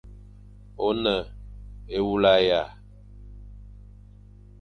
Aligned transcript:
One 0.85 1.15
ewula 1.97 2.33
ya? 2.47 2.61